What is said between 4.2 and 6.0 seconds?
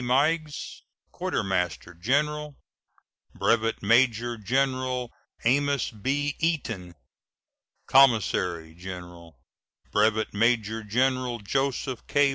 General Amos